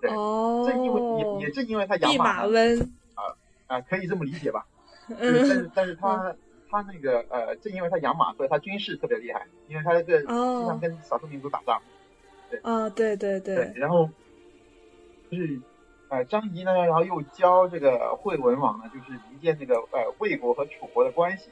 [0.01, 1.01] 对，正因为
[1.41, 2.81] 也也正因为他养马温
[3.15, 3.23] 啊
[3.69, 4.67] 啊，可以这么理解吧？
[5.09, 6.35] 但是 但是他
[6.69, 11.81] 他那个呃，正因为他养马，所以他军事特别厉害，因为他这个经常跟少数民族打仗。
[12.51, 13.73] 对啊，对对对。
[13.77, 14.11] 然后
[15.31, 15.61] 就是。
[16.09, 21.51] 呃，张仪呢，然后又教这个惠文王呢，就是一件这个呃魏国和楚国的关系。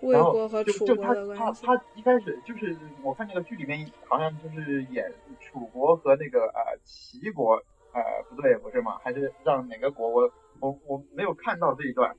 [0.00, 1.36] 魏国和楚国的关系。
[1.36, 7.54] 他他他一开始就是我看这个剧里面好像就是演楚国和那个呃齐国，
[7.92, 8.98] 呃不对不是吗？
[9.02, 10.08] 还是让哪个国？
[10.08, 10.30] 我
[10.60, 12.16] 我我没有看到这一段。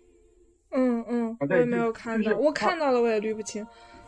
[0.71, 3.65] 嗯嗯，我也没有看到，我看到了我也捋不清。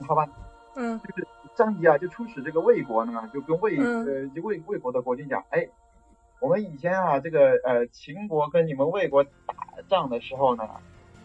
[0.08, 0.28] 好吧。
[0.76, 1.00] 嗯。
[1.00, 5.68] 就是张仪啊，就出使这个魏国呢，就跟魏呃就魏魏国的国君讲，哎。
[6.40, 9.56] 我们以前啊，这个呃，秦国跟你们魏国打
[9.90, 10.64] 仗的时候呢，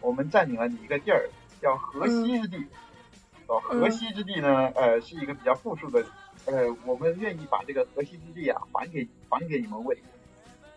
[0.01, 1.29] 我们占领了你一个地儿，
[1.61, 2.67] 叫河西之地。
[3.47, 6.03] 哦，河西之地呢，呃，是一个比较富庶的，
[6.47, 9.99] 呃，我们愿意把这个河西之地啊还给还给你们魏。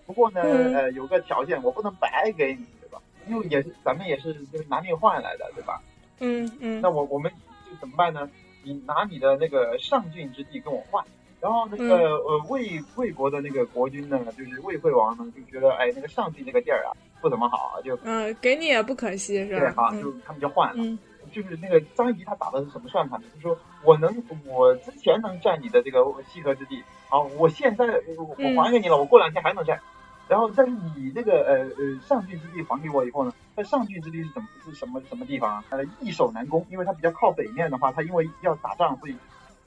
[0.06, 3.02] 不过呢，呃，有个条件，我不能白给你，对吧？
[3.28, 5.82] 因为也是咱们也是就是拿命换来的，对吧？
[6.20, 6.82] 嗯嗯。
[6.82, 7.32] 那我我们
[7.70, 8.30] 就怎么办呢？
[8.64, 11.06] 你拿你的那个上郡之地跟我换。
[11.46, 16.90] 然后那个呃魏魏国的那个国君呢，就是魏惠王呢，就觉得哎那个上郡那个地儿啊
[17.22, 19.92] 不怎么好，就嗯给你也不可惜是吧？
[19.92, 20.98] 对啊，就他们就换了。
[21.32, 23.28] 就是那个张仪他打的是什么算盘呢？
[23.36, 24.12] 就是说我能
[24.48, 27.86] 我之前能占你的这个西河之地，好，我现在
[28.56, 29.80] 我还给你了，我过两天还能占。
[30.28, 35.64] 然后但是你这个呃呃上郡之地还给我以后呢，那上郡之地是怎么是什么什么地方啊？
[35.70, 39.16] 它的易守难攻，因为它比较靠北面的话，它因为要打仗所以。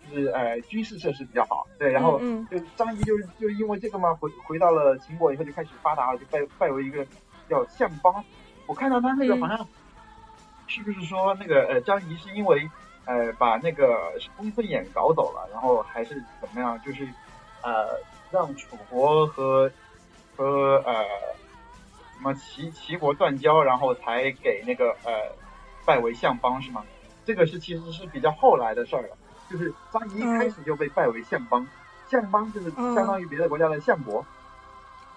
[0.08, 2.18] 是呃军事设施比较好，对，然后
[2.50, 7.06] 就张仪就是就因为这个嘛，回回到了秦国以后就开始发达了，就拜拜为一个
[7.48, 8.24] 叫相邦。
[8.66, 9.66] 我看到他那个好像
[10.66, 12.68] 是不是说那个呃张仪是因为
[13.06, 16.80] 呃把那个公孙衍搞走了，然后还是怎么样？
[16.82, 17.08] 就是
[17.62, 17.98] 呃
[18.30, 19.70] 让楚国和
[20.36, 21.04] 和呃
[22.14, 25.12] 什么齐齐国断交，然后才给那个呃
[25.86, 26.84] 拜为相邦是吗？
[27.24, 29.16] 这个是其实是比较后来的事儿了。
[29.50, 31.66] 就是张仪一开始就被拜为相邦，
[32.06, 34.24] 相邦就是相当于别的国家的相国。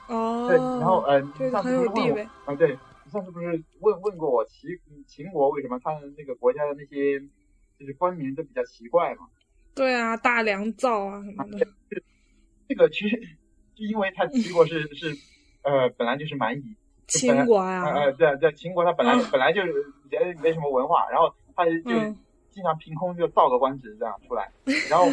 [0.07, 0.47] 哦。
[0.47, 2.55] 对，然后呃，你上次不是问我啊？
[2.55, 4.67] 对，你上次不是问问过我齐
[5.07, 7.19] 秦国为什么他那个国家的那些
[7.79, 9.27] 就是官名都比较奇怪嘛？
[9.75, 11.67] 对啊，大良造啊什么的。
[12.67, 13.17] 这个其实
[13.75, 15.15] 就因为他齐国是 是
[15.63, 16.75] 呃本来就是蛮夷。
[17.07, 17.83] 秦国呀。
[17.83, 19.61] 呃对对，秦国他本来本来就
[20.09, 22.15] 没没什么文化，然后他就。
[22.51, 24.51] 经常凭空就造个官职这样出来，
[24.89, 25.05] 然后，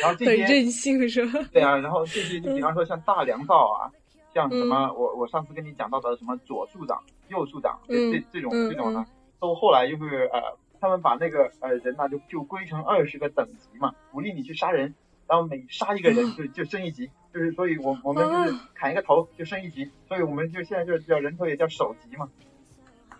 [0.00, 1.40] 然后这些任性是吧？
[1.52, 3.90] 对啊，然后这些就比方说像大良造啊，
[4.34, 7.78] 像什么我我上次跟你讲到的什么左庶长、右庶长，
[8.12, 9.06] 这这种这种呢，
[9.40, 10.40] 都后来就是呃，
[10.80, 14.94] 他们把那个呃人呢就就归成二十个等级嘛，鼓励你去杀人，
[15.28, 22.28] 然后每杀一个人就就升一级，就是所以我我们就是砍一个头就升一级，所以我们就现在就叫人头也叫首级嘛。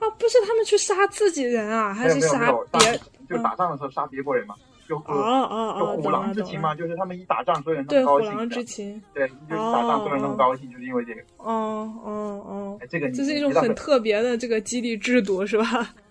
[0.03, 3.01] 哦，不是他们去杀自己人啊，还是杀别？
[3.29, 4.55] 就打仗的时候杀别国人嘛，
[4.89, 8.29] 就哦哦哦，就虎狼之情嘛，就是他们一打仗，所有人都高兴。
[8.29, 9.03] 对，虎狼之情。
[9.15, 11.21] 对，就是打仗，所有人都高兴，就是因为这个。
[11.39, 12.11] 哦哦
[12.45, 15.65] 哦，这个这是一种很特别的这个激励制度，是吧？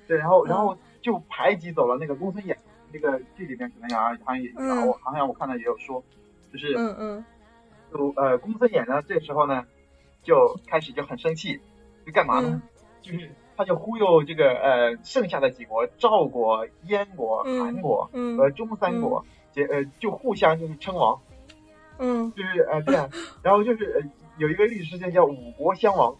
[0.08, 2.56] 对，然后然后就排挤走了那个公孙衍，
[2.94, 4.50] 那个剧里面可能也好像也
[4.88, 6.02] 我好像我看到也有说，
[6.54, 7.26] 就是嗯嗯，
[7.94, 9.66] 就呃公孙衍呢，这时候呢
[10.24, 11.60] 就开始就很生气，
[12.06, 12.62] 就干嘛呢？
[13.02, 13.30] 就是。
[13.62, 21.22] 他就忽悠这个呃剩下的几国赵国、燕国、韩国和中三国，结呃就互相就是称王，
[22.00, 23.08] 嗯，就是呃这样，
[23.44, 26.16] 然后就是呃有一个历史事件叫五国相王，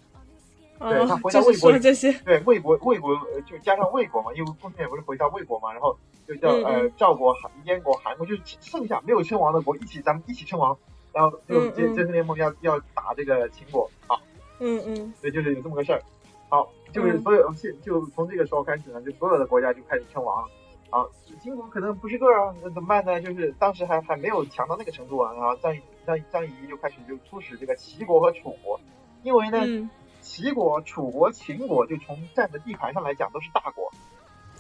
[0.78, 3.16] 对他回到魏国这些， 对魏国魏国
[3.48, 10.78] 就加上魏国嘛，因为后面不是回到魏国嘛，然后就叫呃赵国、韩燕国、韩国，就是剩下没有称王的国一起咱们一起称王，
[11.12, 13.90] 然后就这这次联盟要要打这个秦国。
[14.06, 14.16] 啊，
[14.60, 16.02] 嗯嗯，对，就是有这么个事儿，
[16.50, 16.70] 好。
[16.92, 20.50] 就是所有现就从这个时候开始呢，就所有的国家就开始称王了。
[20.90, 21.06] 啊，
[21.42, 23.22] 秦国可能不是个啊，那怎么办呢？
[23.22, 25.32] 就是当时还还没有强到那个程度啊。
[25.34, 25.74] 然后张
[26.06, 28.78] 张张仪就开始就出使这个齐国和楚国，
[29.24, 29.90] 因为呢，
[30.22, 33.90] 齐国、楚国、秦国就从占的地盘上来讲都是大国。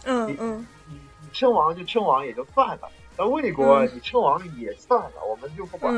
[0.05, 5.93] 嗯嗯，你你称王就称王也就算了，那魏国你称王也算了，我们就不管。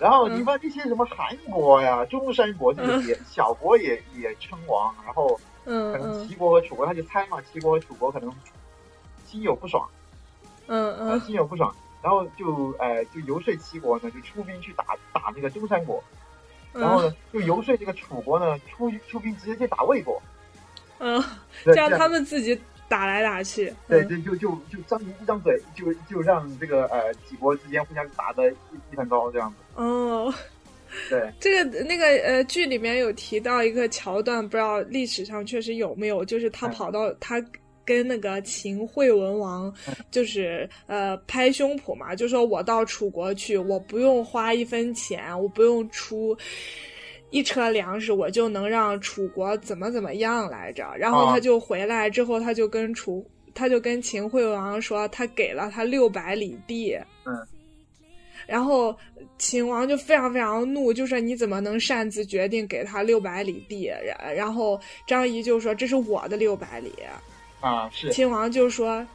[0.00, 8.32] 然后你把这些什么韩国呀、中山国这些小国也也称王，然后可能齐国和楚国他就猜嘛，齐国和楚国可能
[9.26, 9.88] 心有不爽，
[10.66, 16.02] 嗯嗯，心有不爽，然后就呃就游说齐国呢，就出兵去打打那个中山国，
[16.72, 20.22] 然后呢就游说这个楚国呢出出兵直接去打魏国，
[20.98, 21.22] 嗯，
[21.64, 22.60] 这样他们自己。
[22.86, 28.56] 打来打去，对，就就就就张一张嘴，就就让这个呃几国之间互相打的一
[28.92, 29.56] 一团糟这样子。
[29.74, 30.32] 哦，
[31.10, 37.44] 对，这个那个呃剧里面有提到一个桥段，不知道历史上确实有没有，就是他跑到他
[37.84, 39.72] 跟那个秦惠文王，
[40.10, 46.36] 就是呃拍胸脯嘛，就说我到楚国去，我不用花一分钱，我不用出。
[47.30, 50.94] 一车粮食，我就能让楚国怎么怎么样来着？
[50.96, 56.96] 然后他就回来之后，他就跟楚，他就跟秦惠王说，他给了他六百里地。
[57.24, 57.34] 嗯。
[58.46, 58.96] 然后
[59.38, 63.90] 秦王就非常非常怒，就说你怎么能擅自决定给他六百里地？
[64.04, 66.92] 然然后张仪就说这是我的六百里。
[67.60, 68.10] 啊，是。
[68.12, 69.06] 秦王就说。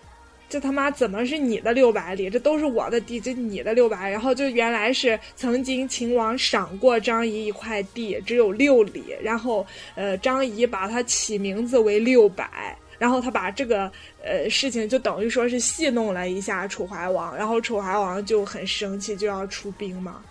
[0.51, 2.27] 这他妈怎么是你的六百里？
[2.27, 4.09] 这都是我的地，这你的六百。
[4.09, 9.15] 然后就原来是曾经秦王赏过张仪一块地，只有六里。
[9.21, 9.63] 然后
[9.93, 12.75] 呃，张仪把它起名字为六百。
[12.99, 13.91] 然后他把这个
[14.23, 17.35] 呃事情就等于说是戏弄了一下楚怀王。
[17.35, 20.21] 然后楚怀王就很生气，就要出兵嘛。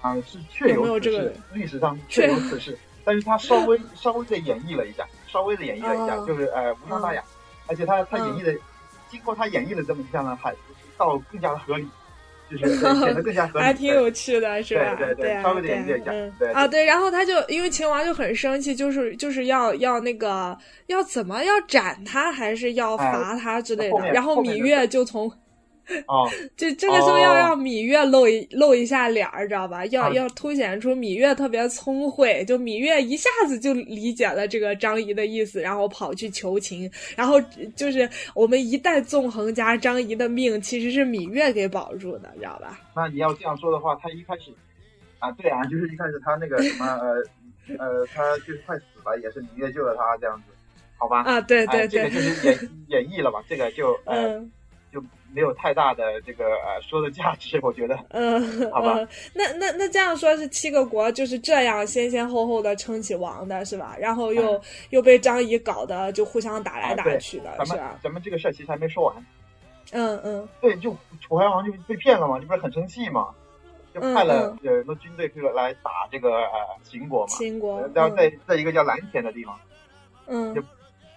[0.00, 7.24] 啊，是确有这个历史上确有此事，但是他稍微稍微的演绎了一下，稍微的演绎了一下，就是呃无伤大雅，
[7.66, 8.54] 而且他他演绎的。
[9.10, 10.54] 经过他演绎的这么一下呢，还
[10.96, 11.84] 倒更加的合理，
[12.58, 14.94] 就是显得更加合理， 还挺有趣的，是吧？
[14.96, 16.84] 对对对，稍微点一下，对啊对。
[16.84, 24.10] 然后他就因为秦王就很生气，就是就是要要那个要怎么要斩他，还是要罚他之类的。
[24.12, 25.30] 然后芈月就从。
[26.08, 29.84] 哦， 这这个时候要让芈月露一露一下脸儿，知道吧？
[29.86, 36.90] 要要凸显出芈月特别聪慧，就芈月一下子就理解了这个张仪的意思，然后跑去求情。
[37.16, 37.40] 然后
[37.74, 42.80] 就是我们一代纵横家张仪的命其实是芈月给保住的，知道吧？
[42.94, 44.50] 那你要这样说的话，他一开始
[45.18, 47.14] 啊，对啊，就是一开始他那个什么呃
[47.78, 50.52] 呃，他就是快死了，也是芈月救了他这样子，
[50.96, 51.22] 好吧？
[51.22, 53.42] 啊，对对对，这个就是演 演绎了吧？
[53.48, 54.50] 这个就嗯。
[55.32, 57.98] 没有太大的这个呃说的价值， 我觉得。
[58.10, 58.40] 嗯，
[58.72, 58.98] 好吧。
[59.34, 63.96] 那那那这样说，是七个国就是这样先先后后的称起王的是吧？
[63.98, 67.98] 然后又又被张仪搞得就互相打来打去的，是吧？
[68.02, 69.26] 咱们这个事儿其实还没说完。
[69.92, 70.48] 嗯嗯。
[70.60, 73.28] 对，就楚怀王就被骗了嘛，就不是很生气嘛，
[73.94, 77.28] 就派了呃那军队去来打这个呃秦国嘛。
[77.28, 77.88] 秦国。
[77.94, 79.58] 然后在在一个叫蓝田的地方。
[80.26, 80.54] 嗯。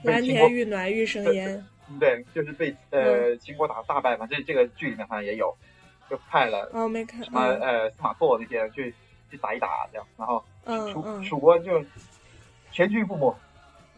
[0.03, 1.65] 蓝田玉暖玉生烟。
[1.99, 5.55] 对，就是被呃秦国打大败嘛，这这个剧里面好像也有，
[6.09, 8.93] 就派了哦没看什么呃司马错那些去
[9.29, 10.43] 去打一打这样，然后
[10.91, 11.83] 楚楚国就
[12.71, 13.35] 全军覆没，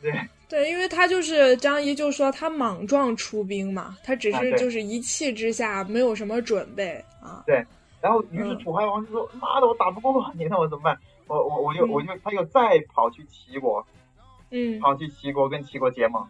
[0.01, 0.13] 对。
[0.47, 7.43] 对，因为他就是张仪就说他莽撞出兵嘛，他只是就是一气之下没有什么准备啊。
[7.47, 7.65] 对，
[7.99, 10.95] 然后于是楚怀王就说妈的我打不过你，那我怎么办？
[11.25, 13.83] 我我我就我就他又再跑去齐国，
[14.51, 16.23] 嗯，跑去齐国跟齐国结盟。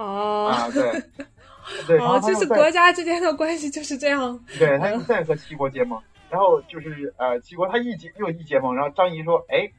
[0.00, 1.02] 哦啊对，
[1.86, 4.38] 对，哦，就是国家之间的关系就是这样。
[4.58, 9.70] 对，他又在和齐国结盟，然后就是呃，齐国他一结又一结盟，然后张仪说：“哎，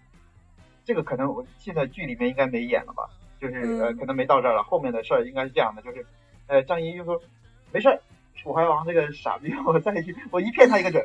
[0.85, 3.09] 这个可能我现在剧里面应该没演了吧？
[3.41, 4.61] 就是呃，可能没到这儿了。
[4.61, 6.05] 后面的事儿应该是这样的，就是
[6.45, 7.19] 呃，张仪就说
[7.71, 7.99] 没事儿，
[8.35, 11.03] 楚怀王这个傻逼，我再去，我一骗他一个准。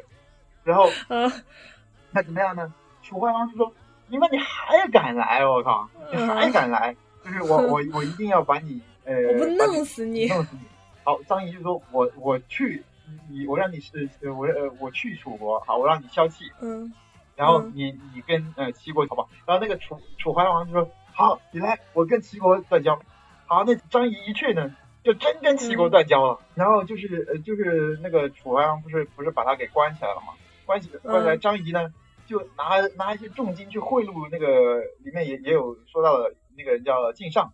[0.63, 1.33] 然后呃，
[2.13, 2.71] 那怎么样呢？
[3.03, 3.73] 楚怀王就说：
[4.09, 5.47] 你们你还敢来？
[5.47, 6.95] 我靠，你还敢来？
[7.25, 10.27] 就是我我我一定要把你。”呃，我不弄死你！
[10.27, 10.67] 弄死你！
[11.05, 12.83] 好，张仪就说：“我我去，
[13.31, 16.51] 你我让你是我呃我去楚国，好，我让你消气。
[16.61, 16.93] 嗯，
[17.37, 19.25] 然后你你跟呃齐国好吧？
[19.47, 23.01] 然后那个楚楚怀王就说：好，你来，我跟齐国断交。
[23.47, 24.75] 好，那张仪一去呢，
[25.05, 26.41] 就真跟齐国断交了。
[26.57, 30.33] 然后就是呃就是那个楚怀王不是不是把他给关起来了吗？
[30.65, 31.95] 关起关起来，张仪呢
[32.27, 37.53] 就拿拿一些重金去贿赂那个里面也也有说到的那个人叫晋上。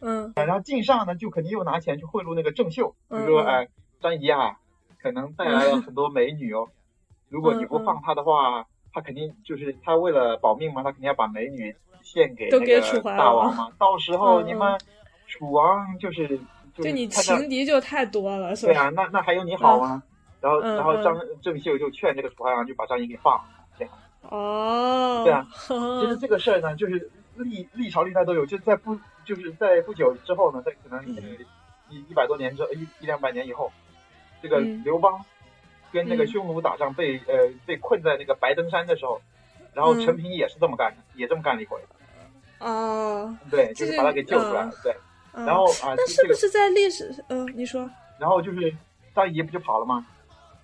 [0.00, 3.68] 嗯，然后晋上呢，就肯定又拿钱去贿赂那个郑袖，就说，哎，
[4.00, 4.58] 张仪啊，
[5.02, 6.68] 可能带来了很多美女哦，
[7.28, 14.78] 如果你不放他的话，他肯定就是他为了保命嘛，他肯定要把美女献给那个大王嘛，到时候你们
[15.26, 16.40] 楚王就是
[16.74, 18.72] 就你情敌就太多了，是吧？
[18.72, 20.02] 对啊，那那还有你好吗？
[20.40, 23.44] 然后然后张郑袖就劝这个楚怀王就把张仪给放了，
[23.78, 23.94] 这样。
[24.22, 25.46] 哦，对啊，
[26.00, 28.98] 其实 这个事儿呢，就是历历朝历代都有，就在不。
[29.22, 31.06] 就是在不久之后呢，在可能
[31.88, 33.70] 一一百多年之一一两百年以后，
[34.42, 35.24] 这个刘邦
[35.92, 39.20] 跟那个匈奴打仗被呃被困在那个白登山的时候，
[39.72, 41.78] 然后陈平也是这么干的，也这么干了一回。
[42.58, 44.72] 哦，对，就是把他给救出来了。
[44.82, 44.96] 对，
[45.32, 47.14] 然后啊，那是不是在历史？
[47.28, 47.88] 嗯，你说。
[48.18, 48.74] 然后就是
[49.14, 50.04] 张仪不就跑了吗？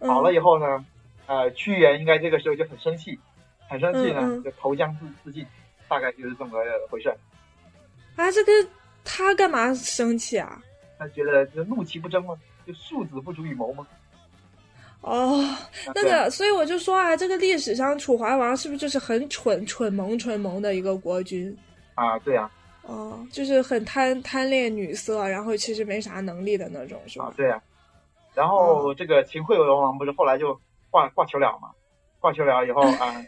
[0.01, 0.85] 跑了以后呢，
[1.27, 3.21] 呃，屈原应该这个时候就很生气，
[3.69, 5.47] 很生气呢，就投江自自尽，
[5.89, 7.09] 大概就是这么个回事。
[8.17, 8.53] 啊，这个
[9.05, 10.63] 他干嘛生气啊？
[10.99, 12.35] 他觉得就怒其不争吗？
[12.67, 13.87] 就庶子不足以谋吗？
[15.03, 15.57] 哦，
[15.95, 21.57] 那个，所以我就说啊，这个历史上楚怀王是不是就是很蠢、蠢萌、蠢萌的一个国君？
[21.95, 22.51] 啊，对呀。
[22.83, 27.27] 哦，就是很贪贪恋女色，然后其实没啥能力的那种，是吧？
[27.27, 27.61] 啊，对呀。
[28.35, 30.59] 然后这个秦惠文王不是后来就
[30.91, 31.71] 挂挂求了嘛？
[32.19, 33.25] 挂求了以后啊，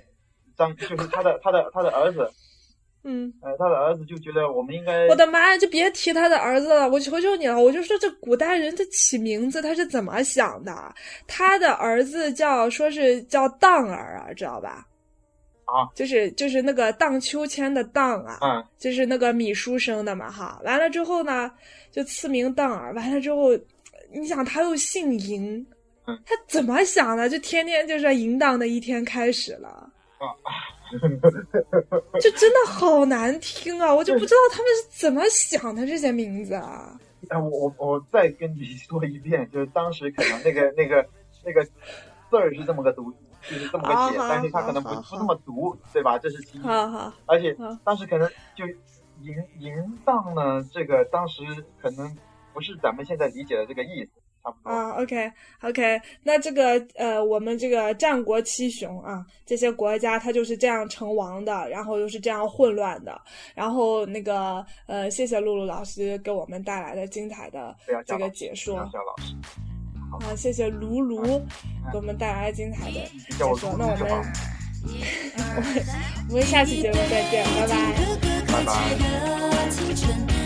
[0.58, 2.28] 张就是他的他的他的儿子，
[3.04, 5.06] 嗯，呃，他的儿子就觉得我们应该……
[5.06, 10.74] 我的妈呀，就别提他的儿子了，我求求你了，我就说这古代人他起名字他是怎么想的？
[11.26, 14.84] 他的儿子叫说是叫荡儿啊，知道吧？
[15.64, 20.60] 啊，就是就是那个荡秋千的荡啊，嗯，就是那个米书生的嘛哈。
[20.64, 21.50] 完了之后呢，
[21.92, 22.92] 就赐名荡儿。
[22.94, 23.50] 完了之后，
[24.12, 25.64] 你想他又姓嬴，
[26.06, 27.28] 他怎么想的？
[27.28, 29.87] 就天天就是淫荡的一天开始了啊，
[32.20, 33.94] 就真的好难听啊！
[33.94, 36.98] 我就不知道他们是怎么想的这些名字啊。
[37.28, 41.06] 哎，我我我再跟你说一遍，就是当时可能那个那个
[41.44, 43.12] 那个字儿是这么个读。
[43.40, 46.18] 就是这么个写，但是他可能不不这么读，对吧？
[46.18, 46.62] 这是其一。
[47.24, 48.66] 而且当时可能就
[49.22, 49.72] 淫淫
[50.04, 51.44] 荡呢，这个当时
[51.80, 52.16] 可能
[52.52, 54.10] 不是咱们现在理解的这个意思，
[54.48, 54.70] 差不多。
[54.70, 55.30] 啊，OK
[55.62, 63.20] OK，那这个呃，我们这个战国七雄啊，这些国家它就是这样成王的，然后又是这样混乱的，
[63.54, 67.76] 然后那个呃，谢谢露露老师给我们带来的精彩的
[68.06, 68.88] 这个解说。
[70.10, 71.22] 好，谢谢卢卢
[71.92, 73.76] 给我们带来精彩的解说。
[73.78, 75.84] 那我们，我们
[76.30, 77.76] 我们下期节目再见，拜拜，
[78.46, 80.37] 拜拜。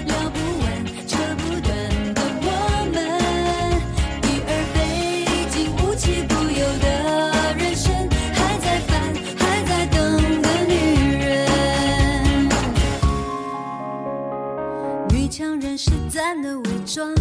[16.22, 17.12] 人是咱的伪装。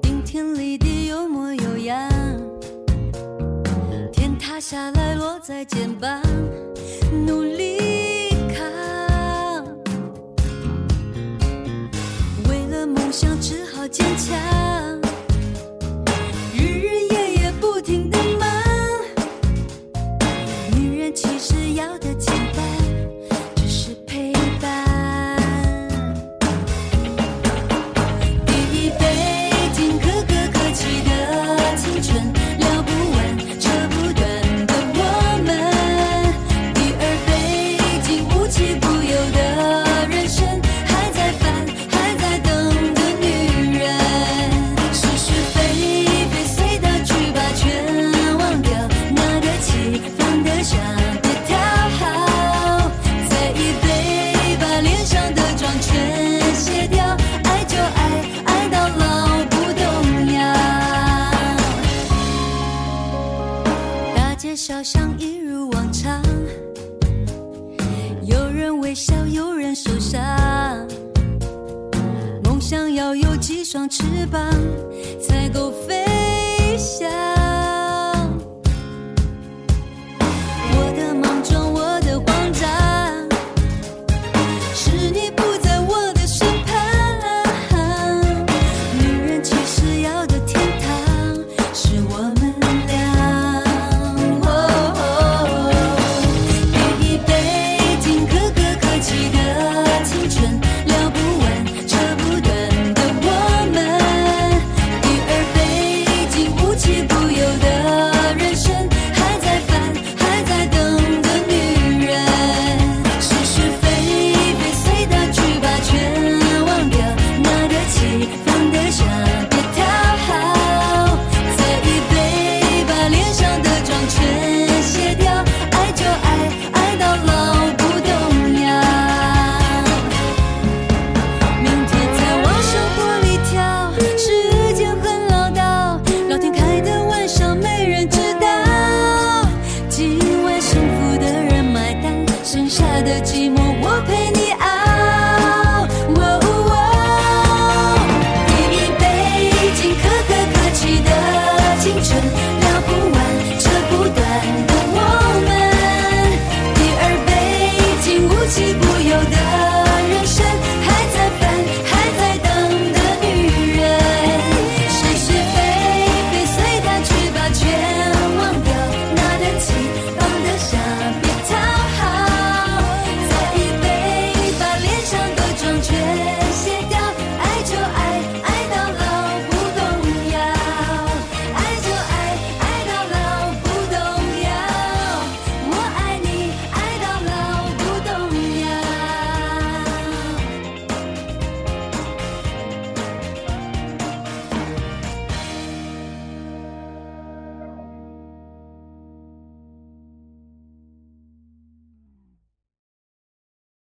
[0.00, 2.08] 顶天立地有模有样，
[4.12, 6.22] 天塌下来落在肩膀，
[7.26, 9.66] 努力扛。
[12.48, 14.91] 为了梦想只好坚强，
[73.72, 74.52] 双翅膀
[75.18, 77.41] 才够飞翔。